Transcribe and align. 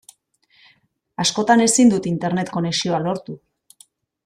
Askotan 1.25 1.61
ezin 1.67 1.93
dut 1.93 2.09
Internet 2.13 2.51
konexioa 2.57 3.03
lortu. 3.07 3.39